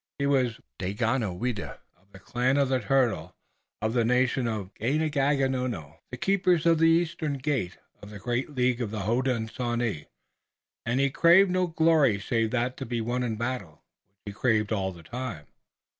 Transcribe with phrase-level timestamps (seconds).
[0.17, 3.35] He was Daganoweda of the Clan of the Turtle,
[3.83, 8.89] of the Nation Ganeagaono, the Keepers of the Eastern Gate, of the great League of
[8.89, 10.07] the Hodenosaunee,
[10.87, 13.83] and he craved no glory save that to be won in battle,
[14.25, 15.45] which he craved all the time.